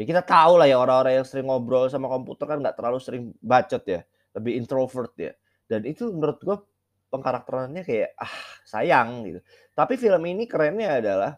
Ya 0.00 0.08
kita 0.08 0.24
tahu 0.24 0.56
lah 0.56 0.64
ya 0.64 0.80
orang-orang 0.80 1.20
yang 1.20 1.26
sering 1.28 1.50
ngobrol 1.50 1.90
sama 1.92 2.08
komputer 2.08 2.48
kan 2.48 2.58
nggak 2.64 2.78
terlalu 2.78 2.98
sering 3.02 3.22
bacot 3.42 3.84
ya 3.84 4.00
lebih 4.32 4.56
introvert 4.56 5.12
ya. 5.18 5.34
Dan 5.66 5.84
itu 5.84 6.08
menurut 6.14 6.38
gue 6.40 6.56
pengkarakterannya 7.10 7.82
kayak 7.82 8.14
ah 8.16 8.34
sayang 8.64 9.26
gitu. 9.26 9.40
Tapi 9.74 9.98
film 9.98 10.22
ini 10.30 10.46
kerennya 10.46 11.02
adalah 11.02 11.32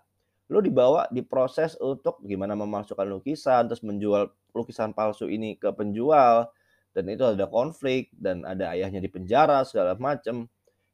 lo 0.52 0.60
dibawa 0.60 1.08
diproses 1.08 1.80
untuk 1.80 2.20
gimana 2.22 2.52
memasukkan 2.52 3.08
lukisan 3.08 3.72
terus 3.72 3.80
menjual 3.80 4.28
lukisan 4.52 4.92
palsu 4.92 5.32
ini 5.32 5.56
ke 5.56 5.72
penjual 5.72 6.52
dan 6.92 7.04
itu 7.08 7.24
ada 7.24 7.48
konflik 7.48 8.12
dan 8.12 8.44
ada 8.44 8.76
ayahnya 8.76 9.00
di 9.00 9.08
penjara 9.08 9.64
segala 9.64 9.96
macam 9.96 10.44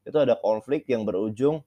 itu 0.07 0.15
ada 0.15 0.39
konflik 0.39 0.87
yang 0.87 1.03
berujung 1.03 1.59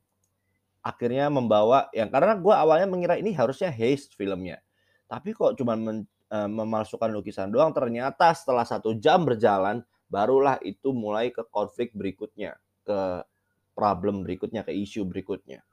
akhirnya 0.81 1.29
membawa 1.29 1.93
yang 1.93 2.09
karena 2.09 2.33
gue 2.41 2.55
awalnya 2.57 2.89
mengira 2.89 3.15
ini 3.21 3.31
harusnya 3.37 3.71
haste 3.71 4.17
filmnya. 4.17 4.59
Tapi 5.07 5.37
kok 5.37 5.61
cuma 5.61 5.77
men, 5.77 6.09
uh, 6.33 6.49
memasukkan 6.49 7.13
lukisan 7.13 7.53
doang 7.53 7.77
ternyata 7.77 8.33
setelah 8.33 8.65
satu 8.65 8.97
jam 8.97 9.23
berjalan 9.23 9.85
barulah 10.09 10.57
itu 10.65 10.91
mulai 10.97 11.29
ke 11.29 11.45
konflik 11.53 11.93
berikutnya 11.93 12.57
ke 12.83 13.25
problem 13.73 14.23
berikutnya 14.27 14.63
ke 14.63 14.73
isu 14.75 15.09
berikutnya. 15.09 15.65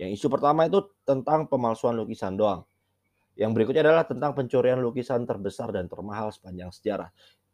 Yang 0.00 0.18
isu 0.18 0.26
pertama 0.32 0.66
itu 0.66 0.82
tentang 1.06 1.46
pemalsuan 1.46 1.94
lukisan 1.94 2.34
doang. 2.34 2.64
Yang 3.38 3.50
berikutnya 3.56 3.82
adalah 3.86 4.04
tentang 4.04 4.36
pencurian 4.36 4.80
lukisan 4.80 5.24
terbesar 5.24 5.72
dan 5.72 5.88
termahal 5.88 6.32
sepanjang 6.34 6.74
sejarah. 6.74 7.08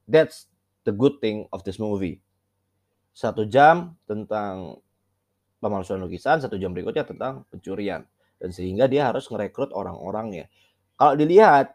That's 0.09 0.51
the 0.83 0.95
good 0.95 1.21
thing 1.23 1.47
of 1.53 1.63
this 1.63 1.77
movie. 1.77 2.25
Satu 3.13 3.47
jam 3.47 3.99
tentang 4.07 4.79
pemalsuan 5.59 5.99
lukisan 5.99 6.39
satu 6.39 6.55
jam 6.55 6.71
berikutnya 6.71 7.07
tentang 7.07 7.47
pencurian. 7.51 8.07
Dan 8.39 8.55
sehingga 8.55 8.87
dia 8.87 9.11
harus 9.11 9.27
merekrut 9.35 9.75
orang-orangnya. 9.75 10.47
Kalau 10.95 11.19
dilihat 11.19 11.75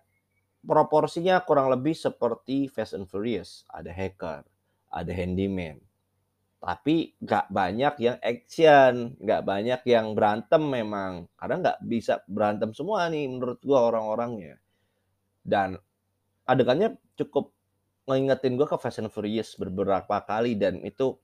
proporsinya 0.64 1.44
kurang 1.44 1.68
lebih 1.68 1.92
seperti 1.92 2.72
Fast 2.72 2.96
and 2.96 3.08
Furious. 3.08 3.68
Ada 3.68 3.92
hacker, 3.92 4.48
ada 4.88 5.12
handyman. 5.12 5.84
Tapi 6.64 7.20
nggak 7.20 7.52
banyak 7.52 7.94
yang 8.00 8.18
action, 8.24 9.20
nggak 9.20 9.44
banyak 9.44 9.82
yang 9.84 10.16
berantem 10.16 10.64
memang. 10.64 11.28
Karena 11.36 11.56
nggak 11.60 11.80
bisa 11.84 12.24
berantem 12.24 12.72
semua 12.72 13.12
nih 13.12 13.28
menurut 13.28 13.60
gua 13.68 13.92
orang-orangnya. 13.92 14.56
Dan 15.44 15.76
adegannya 16.48 16.96
cukup 17.20 17.52
ngingetin 18.08 18.56
gua 18.56 18.72
ke 18.72 18.80
Fast 18.80 19.04
and 19.04 19.12
Furious 19.12 19.60
beberapa 19.60 20.24
kali 20.24 20.56
dan 20.56 20.80
itu 20.88 21.20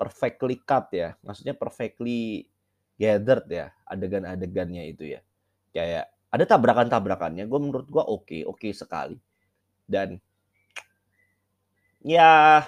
perfectly 0.00 0.56
cut 0.64 0.88
ya. 0.96 1.20
Maksudnya 1.20 1.52
perfectly 1.52 2.48
gathered 2.96 3.44
ya 3.52 3.68
adegan-adegannya 3.84 4.88
itu 4.88 5.04
ya. 5.16 5.20
Kayak 5.76 6.08
ada 6.28 6.44
tabrakan-tabrakannya, 6.44 7.48
gue 7.48 7.60
menurut 7.60 7.88
gue 7.88 8.04
oke, 8.04 8.24
okay, 8.24 8.40
oke 8.44 8.60
okay 8.60 8.72
sekali. 8.76 9.16
Dan 9.88 10.20
ya 12.04 12.62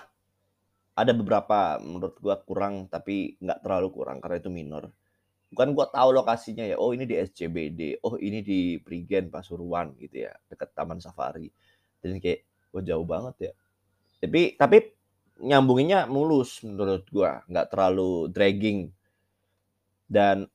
ada 1.07 1.13
beberapa 1.17 1.81
menurut 1.83 2.17
gua 2.21 2.37
kurang, 2.43 2.87
tapi 2.93 3.37
nggak 3.41 3.61
terlalu 3.65 3.89
kurang 3.95 4.19
karena 4.23 4.37
itu 4.41 4.51
minor. 4.53 4.93
Bukan 5.53 5.75
gua 5.75 5.87
tahu 5.91 6.15
lokasinya 6.15 6.65
ya, 6.67 6.77
oh 6.79 6.95
ini 6.95 7.05
di 7.09 7.17
SCBD, 7.19 8.03
oh 8.07 8.17
ini 8.21 8.41
di 8.45 8.79
Prigen 8.83 9.29
Pasuruan 9.33 9.95
gitu 9.99 10.29
ya, 10.29 10.33
dekat 10.51 10.71
Taman 10.77 11.01
Safari. 11.03 11.51
Dan 12.03 12.19
kayak, 12.23 12.47
"Wah 12.75 12.83
jauh 12.85 13.07
banget 13.09 13.51
ya." 13.51 13.53
Tapi 14.23 14.57
tapi 14.61 14.79
nyambunginnya 15.41 16.07
mulus 16.11 16.61
menurut 16.67 17.07
gua, 17.11 17.43
nggak 17.51 17.69
terlalu 17.73 18.29
dragging. 18.33 18.93
Dan 20.11 20.47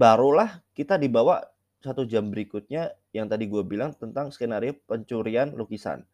barulah 0.00 0.62
kita 0.76 0.96
dibawa 0.96 1.44
1 1.84 2.04
jam 2.08 2.28
berikutnya 2.32 2.92
yang 3.12 3.26
tadi 3.28 3.48
gua 3.50 3.64
bilang 3.66 3.92
tentang 3.96 4.30
skenario 4.32 4.76
pencurian 4.88 5.52
lukisan. 5.56 6.04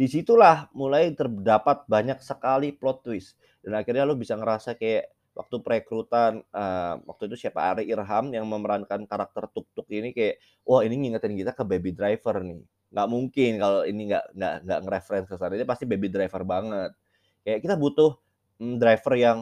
Di 0.00 0.06
situlah 0.08 0.72
mulai 0.72 1.12
terdapat 1.12 1.84
banyak 1.84 2.18
sekali 2.24 2.72
plot 2.72 2.98
twist 3.04 3.36
dan 3.60 3.76
akhirnya 3.84 4.08
lu 4.08 4.16
bisa 4.16 4.32
ngerasa 4.40 4.72
kayak 4.80 5.12
waktu 5.36 5.56
perekrutan, 5.60 6.32
eee, 6.50 6.94
waktu 7.04 7.22
itu 7.30 7.36
siapa, 7.46 7.60
Arie 7.72 7.92
Irham 7.92 8.32
yang 8.32 8.48
memerankan 8.48 9.04
karakter 9.04 9.44
Tuk 9.52 9.68
Tuk 9.76 9.86
ini 9.92 10.10
kayak, 10.16 10.40
wah 10.66 10.80
ini 10.82 10.96
ngingetin 11.06 11.36
kita 11.36 11.52
ke 11.52 11.62
Baby 11.68 11.92
Driver 11.92 12.40
nih. 12.42 12.60
Nggak 12.90 13.08
mungkin 13.12 13.50
kalau 13.62 13.80
ini 13.86 14.02
nggak 14.10 14.24
nggak 14.36 14.54
nggak 14.66 14.78
nge-reference 14.88 15.26
ke 15.30 15.36
sana, 15.38 15.52
ini 15.54 15.66
pasti 15.68 15.84
Baby 15.86 16.08
Driver 16.10 16.42
banget. 16.48 16.90
Kayak 17.44 17.58
kita 17.64 17.74
butuh, 17.80 18.10
mmm, 18.60 18.76
driver 18.80 19.14
yang 19.16 19.38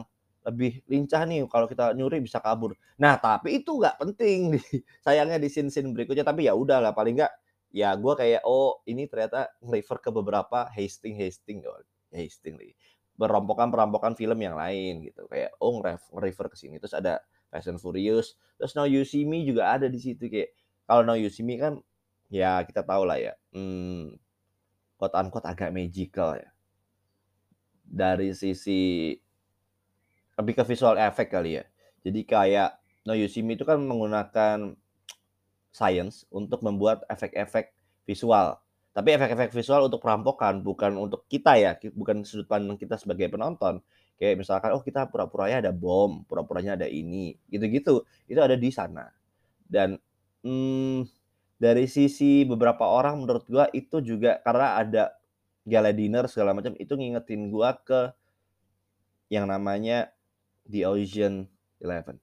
lebih 0.47 0.81
lincah 0.87 1.21
nih 1.27 1.43
kalau 1.51 1.67
kita 1.67 1.91
nyuri 1.95 2.23
bisa 2.23 2.39
kabur. 2.39 2.71
Nah, 2.99 3.19
tapi 3.19 3.59
itu 3.59 3.75
nggak 3.75 3.95
penting 4.01 4.55
sayangnya 5.05 5.37
di 5.41 5.49
scene-scene 5.51 5.91
berikutnya, 5.91 6.23
tapi 6.27 6.47
ya 6.47 6.55
udahlah 6.55 6.95
paling 6.95 7.19
nggak, 7.19 7.31
ya 7.69 7.93
gua 7.97 8.17
kayak, 8.17 8.41
oh 8.45 8.81
ini 8.89 9.05
ternyata 9.05 9.53
nge-refer 9.61 9.97
ke 10.01 10.09
beberapa 10.09 10.69
heisting-heisting 10.73 11.65
oh, 11.69 11.81
heisting 12.09 12.57
lagi, 12.57 12.73
perampokan-perampokan 13.15 14.17
film 14.17 14.39
yang 14.41 14.57
lain 14.57 15.05
gitu. 15.05 15.29
Kayak, 15.29 15.53
oh 15.61 15.77
nge-refer 15.81 16.47
ke 16.49 16.57
sini. 16.57 16.81
Terus 16.81 16.97
ada 16.97 17.21
Fast 17.49 17.69
and 17.69 17.81
Furious, 17.81 18.37
terus 18.61 18.77
Now 18.77 18.85
You 18.85 19.01
See 19.01 19.25
Me 19.25 19.41
juga 19.41 19.73
ada 19.73 19.89
di 19.89 19.97
situ 19.97 20.29
kayak 20.29 20.53
kalau 20.85 21.01
Now 21.01 21.17
You 21.17 21.33
See 21.33 21.41
Me 21.41 21.57
kan 21.57 21.81
ya 22.29 22.61
kita 22.61 22.85
tahulah 22.85 23.17
ya, 23.17 23.33
mmm, 23.57 24.13
quote 25.01 25.17
unquote 25.17 25.49
agak 25.49 25.73
magical 25.73 26.37
ya. 26.37 26.49
Dari 27.89 28.37
sisi 28.37 29.17
lebih 30.37 30.53
ke 30.55 30.63
visual 30.63 31.01
effect 31.01 31.33
kali 31.33 31.57
ya. 31.57 31.65
Jadi 32.05 32.21
kayak 32.21 32.77
Now 33.09 33.17
You 33.17 33.25
See 33.25 33.41
Me 33.41 33.57
itu 33.57 33.65
kan 33.65 33.81
menggunakan 33.81 34.77
science 35.69 36.25
untuk 36.33 36.61
membuat 36.65 37.05
efek-efek 37.07 37.73
visual. 38.05 38.57
Tapi 38.89 39.15
efek-efek 39.15 39.53
visual 39.53 39.85
untuk 39.85 40.01
perampokan, 40.01 40.65
bukan 40.65 40.97
untuk 40.97 41.23
kita 41.29 41.55
ya, 41.55 41.77
bukan 41.93 42.25
sudut 42.25 42.49
pandang 42.49 42.75
kita 42.75 42.97
sebagai 42.97 43.29
penonton. 43.29 43.79
Kayak 44.19 44.43
misalkan, 44.43 44.75
oh 44.75 44.83
kita 44.83 45.07
pura-puranya 45.07 45.69
ada 45.69 45.71
bom, 45.71 46.25
pura-puranya 46.27 46.75
ada 46.75 46.89
ini, 46.89 47.37
gitu-gitu. 47.47 48.03
Itu 48.27 48.39
ada 48.43 48.59
di 48.59 48.67
sana. 48.73 49.07
Dan, 49.63 49.95
mmm, 50.43 51.07
dari 51.55 51.85
sisi 51.87 52.43
beberapa 52.43 52.83
orang 52.83 53.23
menurut 53.23 53.45
gua 53.47 53.71
itu 53.71 54.03
juga 54.03 54.41
karena 54.43 54.75
ada 54.75 55.03
gala 55.63 55.93
dinner 55.95 56.25
segala 56.27 56.51
macam, 56.51 56.75
itu 56.75 56.91
ngingetin 56.97 57.47
gua 57.47 57.77
ke 57.79 58.11
yang 59.29 59.45
namanya 59.45 60.11
The 60.65 60.89
Ocean 60.89 61.47
Eleven. 61.79 62.17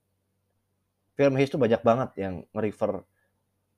Film 1.17 1.33
heist 1.33 1.55
tuh 1.55 1.61
banyak 1.63 1.81
banget 1.81 2.09
yang 2.21 2.45
nge-refer 2.53 3.01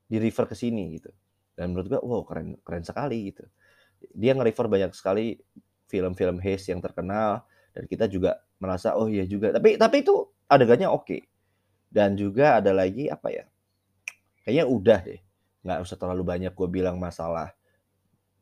di-refer 0.09 0.49
ke 0.49 0.55
sini 0.57 0.97
gitu. 0.99 1.13
Dan 1.55 1.71
menurut 1.75 1.87
gua, 1.91 2.01
wow 2.03 2.21
keren 2.25 2.57
keren 2.65 2.83
sekali 2.83 3.31
gitu. 3.31 3.45
Dia 4.15 4.33
nge-refer 4.35 4.67
banyak 4.67 4.91
sekali 4.97 5.37
film-film 5.91 6.39
heist 6.43 6.69
yang 6.71 6.81
terkenal 6.83 7.45
dan 7.75 7.85
kita 7.89 8.09
juga 8.09 8.41
merasa, 8.59 8.97
oh 8.97 9.07
iya 9.07 9.23
juga. 9.29 9.53
Tapi 9.55 9.77
tapi 9.79 10.01
itu 10.03 10.15
adegannya 10.49 10.89
oke. 10.89 11.17
Dan 11.89 12.17
juga 12.19 12.61
ada 12.61 12.69
lagi 12.75 13.09
apa 13.09 13.29
ya, 13.33 13.45
kayaknya 14.45 14.65
udah 14.69 14.99
deh, 15.05 15.21
nggak 15.65 15.79
usah 15.85 15.97
terlalu 15.97 16.23
banyak 16.25 16.53
gua 16.53 16.69
bilang 16.69 16.97
masalah, 17.01 17.53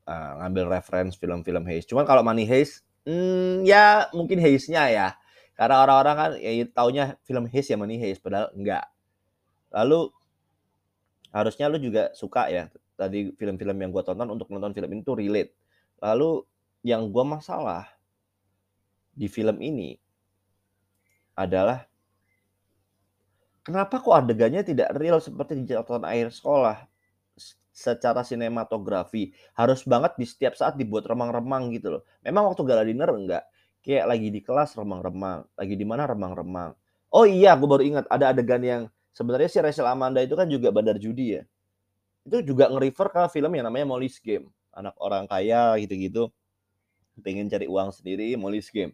eee, 0.08 0.32
ngambil 0.44 0.66
reference 0.80 1.16
film-film 1.20 1.64
heist. 1.68 1.88
Cuman 1.92 2.04
kalau 2.08 2.24
Money 2.26 2.44
Heist, 2.48 2.84
mmm, 3.08 3.64
ya 3.68 4.08
mungkin 4.16 4.40
heist-nya 4.42 4.90
ya, 4.92 5.08
karena 5.56 5.84
orang-orang 5.84 6.16
kan 6.18 6.32
ya 6.40 6.66
taunya 6.72 7.06
film 7.28 7.48
heist 7.48 7.70
ya 7.72 7.78
Money 7.80 7.98
Heist, 8.00 8.20
padahal 8.24 8.52
enggak. 8.56 8.86
Lalu 9.74 10.12
harusnya 11.38 11.70
lu 11.70 11.78
juga 11.78 12.10
suka 12.18 12.50
ya, 12.50 12.74
tadi 12.98 13.30
film-film 13.38 13.78
yang 13.78 13.92
gua 13.94 14.02
tonton 14.02 14.26
untuk 14.34 14.50
nonton 14.50 14.74
film 14.74 14.90
ini 14.90 15.02
tuh 15.06 15.16
relate. 15.22 15.54
Lalu 16.02 16.42
yang 16.82 17.14
gua 17.14 17.38
masalah 17.38 17.86
di 19.14 19.30
film 19.30 19.62
ini 19.62 19.98
adalah 21.38 21.86
kenapa 23.62 24.02
kok 24.02 24.16
adegannya 24.26 24.66
tidak 24.66 24.90
real 24.98 25.22
seperti 25.22 25.62
di 25.62 25.70
catatan 25.70 26.06
akhir 26.06 26.34
sekolah? 26.34 26.90
Secara 27.78 28.26
sinematografi, 28.26 29.30
harus 29.54 29.86
banget 29.86 30.18
di 30.18 30.26
setiap 30.26 30.58
saat 30.58 30.82
dibuat 30.82 31.06
remang-remang 31.06 31.70
gitu 31.78 31.94
loh. 31.94 32.04
Memang 32.26 32.50
waktu 32.50 32.66
gala 32.66 32.82
dinner 32.82 33.06
enggak, 33.14 33.46
kayak 33.86 34.10
lagi 34.10 34.34
di 34.34 34.42
kelas 34.42 34.74
remang-remang, 34.74 35.46
lagi 35.54 35.78
di 35.78 35.86
mana 35.86 36.10
remang-remang. 36.10 36.74
Oh 37.14 37.30
iya, 37.30 37.54
gua 37.54 37.78
baru 37.78 37.86
ingat 37.86 38.10
ada 38.10 38.34
adegan 38.34 38.66
yang 38.66 38.82
sebenarnya 39.18 39.50
si 39.50 39.58
Rachel 39.58 39.90
Amanda 39.90 40.22
itu 40.22 40.38
kan 40.38 40.46
juga 40.46 40.70
bandar 40.70 41.02
judi 41.02 41.42
ya. 41.42 41.44
Itu 42.22 42.46
juga 42.46 42.70
nge-refer 42.70 43.10
ke 43.10 43.22
film 43.34 43.50
yang 43.58 43.66
namanya 43.66 43.90
Molly's 43.90 44.22
Game. 44.22 44.54
Anak 44.70 44.94
orang 45.02 45.26
kaya 45.26 45.74
gitu-gitu, 45.82 46.30
pengen 47.26 47.50
cari 47.50 47.66
uang 47.66 47.90
sendiri, 47.90 48.38
Molly's 48.38 48.70
Game. 48.70 48.94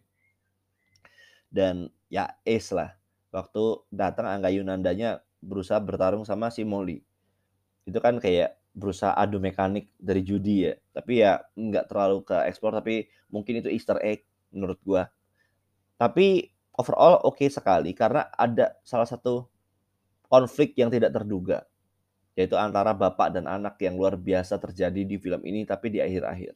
Dan 1.52 1.92
ya 2.08 2.32
ace 2.48 2.72
lah, 2.72 2.96
waktu 3.28 3.84
datang 3.92 4.24
Angga 4.24 4.48
Yunandanya 4.48 5.20
berusaha 5.44 5.76
bertarung 5.76 6.24
sama 6.24 6.48
si 6.48 6.64
Molly. 6.64 7.04
Itu 7.84 8.00
kan 8.00 8.16
kayak 8.16 8.56
berusaha 8.72 9.12
adu 9.12 9.36
mekanik 9.38 9.92
dari 10.00 10.24
judi 10.24 10.72
ya, 10.72 10.74
tapi 10.96 11.20
ya 11.20 11.44
nggak 11.52 11.84
terlalu 11.92 12.24
ke-explore, 12.24 12.80
tapi 12.80 13.12
mungkin 13.28 13.60
itu 13.60 13.68
Easter 13.68 14.00
egg 14.00 14.24
menurut 14.50 14.80
gua. 14.82 15.12
Tapi 16.00 16.48
overall 16.74 17.22
oke 17.22 17.44
sekali 17.46 17.94
karena 17.94 18.26
ada 18.34 18.74
salah 18.82 19.06
satu 19.06 19.46
konflik 20.26 20.74
yang 20.78 20.90
tidak 20.90 21.14
terduga, 21.14 21.66
yaitu 22.34 22.58
antara 22.58 22.90
bapak 22.96 23.34
dan 23.34 23.46
anak 23.46 23.78
yang 23.78 23.94
luar 23.94 24.18
biasa 24.18 24.58
terjadi 24.58 25.06
di 25.06 25.16
film 25.20 25.42
ini, 25.46 25.62
tapi 25.62 25.92
di 25.92 26.02
akhir-akhir. 26.02 26.54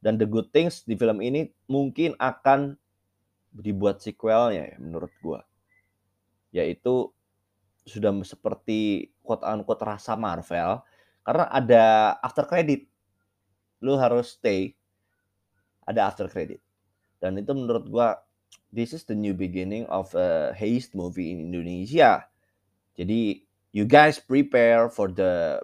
Dan 0.00 0.20
the 0.20 0.28
good 0.28 0.52
things 0.52 0.84
di 0.84 0.94
film 0.94 1.18
ini 1.24 1.50
mungkin 1.66 2.14
akan 2.20 2.76
dibuat 3.56 4.04
sequel-nya 4.04 4.76
ya 4.76 4.76
menurut 4.76 5.10
gua. 5.24 5.40
Yaitu 6.52 7.10
sudah 7.86 8.12
seperti 8.22 9.10
quote 9.24 9.46
unquote 9.46 9.82
rasa 9.82 10.14
Marvel, 10.14 10.84
karena 11.24 11.44
ada 11.50 11.84
after 12.20 12.44
credit. 12.44 12.86
Lu 13.82 13.96
harus 14.00 14.36
stay, 14.36 14.72
ada 15.84 16.08
after 16.08 16.28
credit. 16.32 16.60
Dan 17.20 17.40
itu 17.40 17.52
menurut 17.52 17.84
gua, 17.88 18.20
this 18.72 18.92
is 18.92 19.04
the 19.04 19.16
new 19.16 19.32
beginning 19.32 19.84
of 19.88 20.12
a 20.16 20.52
heist 20.56 20.92
movie 20.96 21.32
in 21.32 21.52
Indonesia. 21.52 22.28
Jadi, 22.96 23.44
you 23.76 23.84
guys 23.84 24.16
prepare 24.16 24.88
for 24.88 25.12
the 25.12 25.60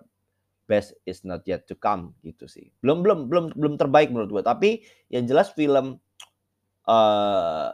best 0.68 0.96
is 1.04 1.24
not 1.26 1.42
yet 1.44 1.64
to 1.68 1.74
come 1.76 2.16
gitu 2.24 2.48
sih. 2.48 2.72
Belum 2.80 3.04
belum 3.04 3.28
belum 3.28 3.44
belum 3.56 3.74
terbaik 3.76 4.08
menurut 4.08 4.40
gua, 4.40 4.44
tapi 4.44 4.84
yang 5.12 5.24
jelas 5.28 5.52
film, 5.52 6.00
eee, 6.86 7.68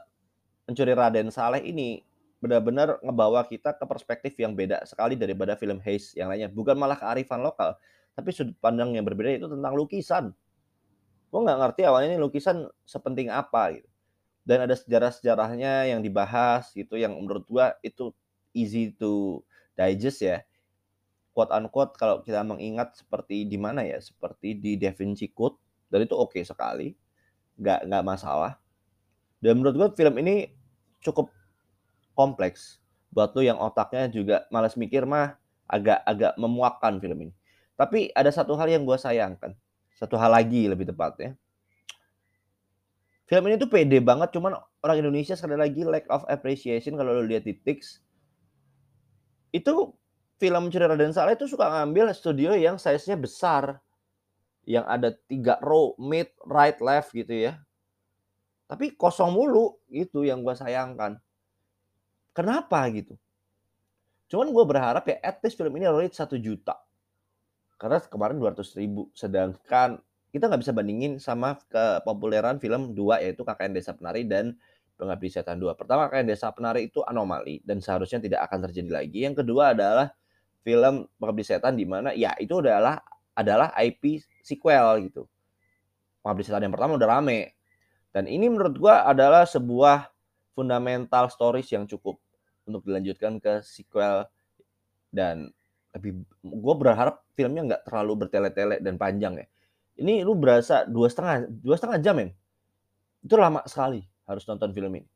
Pencuri 0.66 0.94
Raden 0.94 1.30
Saleh 1.30 1.62
ini 1.62 2.02
benar-benar 2.38 3.02
ngebawa 3.02 3.42
kita 3.46 3.74
ke 3.74 3.84
perspektif 3.86 4.34
yang 4.38 4.54
beda 4.54 4.86
sekali 4.86 5.18
daripada 5.18 5.58
film 5.58 5.82
heist 5.82 6.14
yang 6.14 6.30
lainnya. 6.30 6.50
Bukan 6.50 6.78
malah 6.78 6.98
kearifan 6.98 7.42
lokal, 7.42 7.74
tapi 8.14 8.30
sudut 8.34 8.54
pandang 8.62 8.94
yang 8.94 9.06
berbeda 9.06 9.42
itu 9.42 9.48
tentang 9.50 9.74
lukisan. 9.74 10.24
Gua 11.30 11.40
nggak 11.44 11.58
ngerti 11.60 11.82
awalnya 11.86 12.14
ini 12.16 12.20
lukisan 12.22 12.66
sepenting 12.88 13.28
apa 13.30 13.78
gitu. 13.78 13.88
Dan 14.48 14.64
ada 14.64 14.74
sejarah-sejarahnya 14.74 15.92
yang 15.92 16.00
dibahas 16.00 16.72
gitu, 16.72 16.96
yang 16.96 17.14
menurut 17.14 17.44
gua 17.46 17.76
itu 17.84 18.10
easy 18.56 18.96
to 18.96 19.44
digest 19.78 20.26
ya. 20.26 20.42
Quote 21.30 21.54
unquote 21.54 21.94
kalau 21.94 22.18
kita 22.26 22.42
mengingat 22.42 22.98
seperti 22.98 23.46
di 23.46 23.54
mana 23.54 23.86
ya, 23.86 24.02
seperti 24.02 24.58
di 24.58 24.74
Da 24.74 24.90
Vinci 24.90 25.30
Code 25.30 25.54
dan 25.86 26.02
itu 26.02 26.18
oke 26.18 26.42
sekali, 26.42 26.98
nggak 27.54 27.86
nggak 27.86 28.04
masalah. 28.04 28.58
Dan 29.38 29.62
menurut 29.62 29.78
gua 29.78 29.88
film 29.94 30.18
ini 30.18 30.50
cukup 30.98 31.30
kompleks, 32.18 32.82
buat 33.14 33.30
lu 33.38 33.46
yang 33.46 33.62
otaknya 33.62 34.10
juga 34.10 34.36
males 34.50 34.74
mikir 34.74 35.06
mah 35.06 35.38
agak 35.70 36.02
agak 36.02 36.34
memuakkan 36.34 36.98
film 36.98 37.30
ini. 37.30 37.32
Tapi 37.78 38.10
ada 38.10 38.34
satu 38.34 38.58
hal 38.58 38.66
yang 38.66 38.82
gua 38.82 38.98
sayangkan, 38.98 39.54
satu 39.94 40.18
hal 40.18 40.34
lagi 40.34 40.66
lebih 40.66 40.90
tepatnya. 40.90 41.38
Film 43.30 43.44
ini 43.46 43.60
tuh 43.60 43.70
pede 43.70 44.00
banget, 44.02 44.34
cuman 44.34 44.56
orang 44.82 44.96
Indonesia 45.04 45.36
sekali 45.36 45.54
lagi 45.54 45.84
lack 45.84 46.08
of 46.10 46.24
appreciation 46.26 46.96
kalau 46.96 47.22
lu 47.22 47.28
lihat 47.28 47.44
di 47.44 47.54
Tix. 47.54 48.02
Itu 49.50 49.96
film 50.38 50.68
Pencuri 50.68 50.86
Raden 50.86 51.10
Saleh 51.10 51.34
itu 51.34 51.50
suka 51.50 51.66
ngambil 51.66 52.14
studio 52.14 52.54
yang 52.54 52.78
size-nya 52.78 53.18
besar, 53.18 53.82
yang 54.68 54.86
ada 54.86 55.16
3 55.26 55.58
row, 55.64 55.96
mid, 55.98 56.30
right, 56.46 56.78
left 56.78 57.10
gitu 57.16 57.50
ya. 57.50 57.58
Tapi 58.68 58.94
kosong 58.94 59.32
mulu, 59.32 59.80
itu 59.88 60.28
yang 60.28 60.44
gue 60.44 60.52
sayangkan. 60.52 61.16
Kenapa 62.36 62.84
gitu? 62.92 63.16
Cuman 64.28 64.52
gue 64.52 64.64
berharap 64.68 65.08
ya 65.08 65.16
at 65.24 65.40
least 65.40 65.56
film 65.56 65.72
ini 65.74 65.88
rate 65.88 66.14
1 66.14 66.36
juta. 66.38 66.76
Karena 67.80 67.98
kemarin 68.04 68.36
200.000, 68.36 69.08
sedangkan 69.16 69.98
kita 70.28 70.52
nggak 70.52 70.60
bisa 70.60 70.76
bandingin 70.76 71.16
sama 71.16 71.56
kepopuleran 71.72 72.60
film 72.60 72.92
2 72.92 73.24
yaitu 73.24 73.42
KKN 73.42 73.72
Desa 73.72 73.96
Penari 73.96 74.28
dan 74.28 74.52
Pengabdi 74.98 75.30
Setan 75.30 75.62
2. 75.62 75.78
Pertama, 75.78 76.10
KKN 76.10 76.26
Desa 76.26 76.50
Penari 76.50 76.90
itu 76.90 77.06
anomali 77.06 77.62
dan 77.62 77.78
seharusnya 77.78 78.18
tidak 78.18 78.50
akan 78.50 78.66
terjadi 78.66 78.90
lagi. 78.90 79.22
Yang 79.22 79.46
kedua 79.46 79.70
adalah 79.70 80.10
film 80.66 81.06
Pengabdi 81.22 81.44
Setan 81.46 81.78
di 81.78 81.86
mana 81.86 82.10
ya 82.10 82.34
itu 82.42 82.58
adalah 82.58 82.98
adalah 83.38 83.70
IP 83.78 84.18
sequel 84.42 85.06
gitu. 85.06 85.30
Pengabdi 86.26 86.42
Setan 86.42 86.66
yang 86.66 86.74
pertama 86.74 86.98
udah 86.98 87.08
rame. 87.14 87.54
Dan 88.10 88.26
ini 88.26 88.50
menurut 88.50 88.74
gua 88.74 89.06
adalah 89.06 89.46
sebuah 89.46 90.10
fundamental 90.58 91.30
stories 91.30 91.70
yang 91.70 91.86
cukup 91.86 92.18
untuk 92.66 92.82
dilanjutkan 92.82 93.38
ke 93.38 93.62
sequel 93.62 94.26
dan 95.14 95.54
lebih 95.94 96.26
gue 96.42 96.74
berharap 96.76 97.24
filmnya 97.32 97.62
nggak 97.64 97.82
terlalu 97.86 98.26
bertele-tele 98.26 98.76
dan 98.82 98.98
panjang 98.98 99.38
ya. 99.38 99.46
Ini 100.02 100.26
lu 100.26 100.34
berasa 100.34 100.82
dua 100.82 101.06
setengah 101.06 101.46
dua 101.46 101.78
setengah 101.78 101.98
jam 102.02 102.18
men. 102.18 102.30
Itu 103.22 103.38
lama 103.38 103.62
sekali 103.70 104.02
harus 104.28 104.44
nonton 104.44 104.70
film 104.76 104.92
ini. 105.00 105.08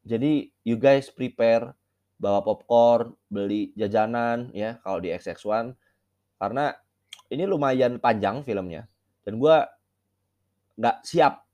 Jadi 0.00 0.48
you 0.64 0.80
guys 0.80 1.12
prepare 1.12 1.76
bawa 2.16 2.40
popcorn, 2.40 3.12
beli 3.28 3.76
jajanan 3.76 4.48
ya 4.56 4.80
kalau 4.80 5.00
di 5.00 5.12
XX1 5.12 5.76
karena 6.40 6.72
ini 7.28 7.44
lumayan 7.44 8.00
panjang 8.00 8.40
filmnya 8.40 8.88
dan 9.24 9.36
gue 9.36 9.56
nggak 10.80 10.96
siap. 11.04 11.44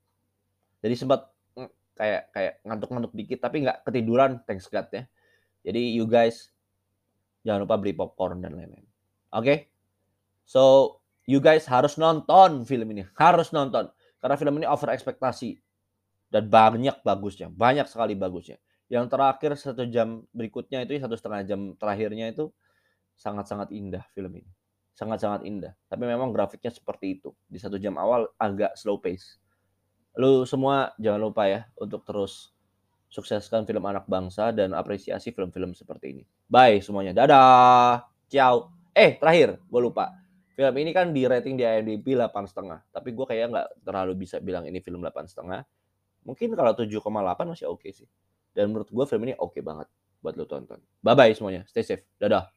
Jadi 0.79 0.95
sempat 0.95 1.27
kayak 1.97 2.31
kayak 2.31 2.53
ngantuk-ngantuk 2.63 3.13
dikit 3.13 3.39
tapi 3.43 3.67
nggak 3.67 3.83
ketiduran 3.83 4.39
thanks 4.47 4.71
God 4.71 4.87
ya. 4.95 5.03
Jadi 5.67 5.99
you 5.99 6.07
guys 6.07 6.55
jangan 7.43 7.67
lupa 7.67 7.75
beli 7.75 7.91
popcorn 7.91 8.39
dan 8.39 8.55
lain-lain. 8.55 8.87
Oke? 9.35 9.43
Okay? 9.43 9.57
So 10.47 10.95
you 11.27 11.43
guys 11.43 11.67
harus 11.67 11.99
nonton 11.99 12.63
film 12.63 12.87
ini, 12.95 13.03
harus 13.19 13.51
nonton 13.51 13.91
karena 14.23 14.35
film 14.39 14.55
ini 14.63 14.67
over 14.67 14.87
ekspektasi 14.95 15.59
dan 16.27 16.47
banyak 16.51 17.01
bagusnya, 17.03 17.47
banyak 17.51 17.87
sekali 17.87 18.13
bagusnya. 18.15 18.59
Yang 18.87 19.05
terakhir 19.11 19.51
satu 19.59 19.83
jam 19.87 20.23
berikutnya 20.31 20.83
itu 20.83 20.99
satu 20.99 21.15
setengah 21.15 21.41
jam 21.43 21.59
terakhirnya 21.75 22.31
itu 22.31 22.51
sangat-sangat 23.19 23.71
indah 23.75 24.03
film 24.15 24.31
ini, 24.39 24.51
sangat-sangat 24.95 25.43
indah. 25.43 25.75
Tapi 25.91 26.03
memang 26.07 26.31
grafiknya 26.31 26.71
seperti 26.71 27.19
itu 27.19 27.35
di 27.47 27.59
satu 27.59 27.75
jam 27.75 27.99
awal 27.99 28.31
agak 28.39 28.75
slow 28.79 28.99
pace 28.99 29.39
Lu 30.17 30.49
semua 30.49 30.97
jangan 30.97 31.29
lupa 31.29 31.45
ya 31.45 31.69
untuk 31.77 32.01
terus 32.01 32.49
sukseskan 33.07 33.69
film 33.69 33.85
anak 33.85 34.09
bangsa 34.09 34.49
dan 34.49 34.73
apresiasi 34.73 35.29
film-film 35.29 35.77
seperti 35.77 36.17
ini. 36.17 36.23
Bye 36.49 36.81
semuanya. 36.81 37.13
Dadah. 37.13 38.01
Ciao. 38.25 38.73
Eh, 38.97 39.13
terakhir, 39.21 39.61
gue 39.61 39.81
lupa. 39.81 40.09
Film 40.57 40.73
ini 40.81 40.89
kan 40.89 41.13
di 41.13 41.21
rating 41.29 41.53
di 41.53 41.61
IMDb 41.61 42.17
setengah, 42.17 42.81
tapi 42.89 43.13
gue 43.13 43.25
kayak 43.29 43.45
nggak 43.53 43.67
terlalu 43.85 44.25
bisa 44.25 44.41
bilang 44.41 44.65
ini 44.65 44.81
film 44.81 45.05
setengah. 45.05 45.61
Mungkin 46.27 46.51
kalau 46.59 46.75
7,8 46.75 47.47
masih 47.47 47.71
oke 47.71 47.87
okay 47.87 47.91
sih. 47.95 48.07
Dan 48.51 48.75
menurut 48.75 48.91
gue 48.91 49.05
film 49.07 49.23
ini 49.23 49.33
oke 49.39 49.55
okay 49.55 49.61
banget 49.63 49.87
buat 50.19 50.35
lo 50.35 50.43
tonton. 50.43 50.83
Bye-bye 50.99 51.31
semuanya. 51.31 51.63
Stay 51.71 51.87
safe. 51.87 52.03
Dadah. 52.19 52.56